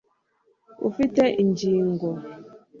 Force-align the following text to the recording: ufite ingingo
ufite 0.89 1.23
ingingo 1.43 2.07